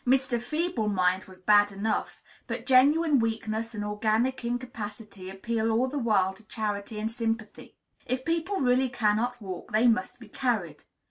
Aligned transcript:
Mr. 0.03 0.41
Feeble 0.41 0.87
Mind 0.89 1.25
was 1.25 1.39
bad 1.41 1.71
enough; 1.71 2.23
but 2.47 2.65
genuine 2.65 3.19
weakness 3.19 3.75
and 3.75 3.85
organic 3.85 4.43
incapacity 4.43 5.29
appeal 5.29 5.69
all 5.69 5.87
the 5.89 5.99
while 5.99 6.33
to 6.33 6.43
charity 6.45 6.99
and 6.99 7.11
sympathy. 7.11 7.77
If 8.07 8.25
people 8.25 8.61
really 8.61 8.89
cannot 8.89 9.39
walk, 9.39 9.71
they 9.71 9.85
must 9.87 10.19
be 10.19 10.27
carried. 10.27 10.85